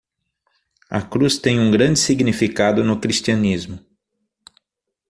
A 0.89 0.99
cruz 0.99 1.37
tem 1.37 1.59
um 1.59 1.69
grande 1.69 1.99
significado 1.99 2.83
no 2.83 2.99
cristianismo. 2.99 3.79